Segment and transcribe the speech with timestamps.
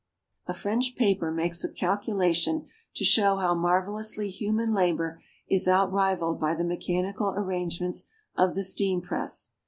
[0.47, 2.65] A French paper makes a calculation
[2.95, 9.01] to show how marvelously human labor is outrivaled by the mechanical arrangements of the steam
[9.01, 9.51] press.